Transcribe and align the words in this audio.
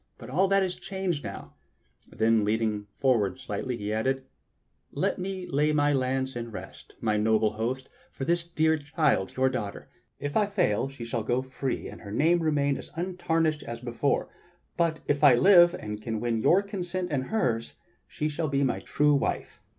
But 0.17 0.31
all 0.31 0.47
that 0.47 0.63
is 0.63 0.77
changed 0.77 1.23
now." 1.23 1.53
Then, 2.11 2.43
leaning 2.43 2.87
slightly 2.99 2.99
forward, 3.67 3.79
he 3.79 3.93
added: 3.93 4.25
"Let 4.91 5.19
me 5.19 5.45
lay 5.45 5.73
my 5.73 5.93
lance 5.93 6.35
in 6.35 6.49
rest, 6.49 6.95
my 7.01 7.17
noble 7.17 7.51
host, 7.51 7.87
for 8.09 8.25
this 8.25 8.43
dear 8.43 8.79
child, 8.79 9.35
your 9.37 9.47
daughter. 9.47 9.89
If 10.17 10.35
I 10.35 10.47
fail, 10.47 10.89
she 10.89 11.03
shall 11.05 11.21
go 11.21 11.43
free 11.43 11.87
and 11.87 12.01
her 12.01 12.11
name 12.11 12.39
remain 12.39 12.77
as 12.77 12.89
untarnished 12.95 13.61
as 13.61 13.79
before; 13.79 14.27
but 14.75 15.01
if 15.07 15.23
I 15.23 15.35
live, 15.35 15.75
and 15.75 16.01
can 16.01 16.19
win 16.19 16.41
your 16.41 16.63
consent 16.63 17.11
and 17.11 17.25
hers, 17.25 17.75
she 18.07 18.27
shall 18.27 18.47
be 18.47 18.63
my 18.63 18.79
true 18.79 19.13
wife." 19.13 19.61